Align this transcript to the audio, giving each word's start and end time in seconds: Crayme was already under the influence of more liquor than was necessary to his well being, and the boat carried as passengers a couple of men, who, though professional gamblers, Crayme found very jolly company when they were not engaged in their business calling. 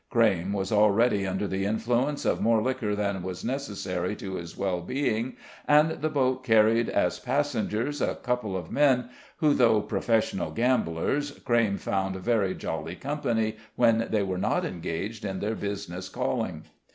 Crayme 0.09 0.51
was 0.51 0.71
already 0.71 1.27
under 1.27 1.47
the 1.47 1.63
influence 1.63 2.25
of 2.25 2.41
more 2.41 2.59
liquor 2.59 2.95
than 2.95 3.21
was 3.21 3.45
necessary 3.45 4.15
to 4.15 4.33
his 4.33 4.57
well 4.57 4.81
being, 4.81 5.35
and 5.67 5.91
the 6.01 6.09
boat 6.09 6.43
carried 6.43 6.89
as 6.89 7.19
passengers 7.19 8.01
a 8.01 8.15
couple 8.15 8.57
of 8.57 8.71
men, 8.71 9.09
who, 9.37 9.53
though 9.53 9.79
professional 9.79 10.49
gamblers, 10.49 11.29
Crayme 11.45 11.77
found 11.77 12.15
very 12.15 12.55
jolly 12.55 12.95
company 12.95 13.57
when 13.75 14.07
they 14.09 14.23
were 14.23 14.39
not 14.39 14.65
engaged 14.65 15.23
in 15.23 15.39
their 15.39 15.53
business 15.53 16.09
calling. 16.09 16.63